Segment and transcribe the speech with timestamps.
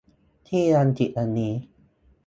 [0.47, 1.53] ที่อังกฤษวันนี้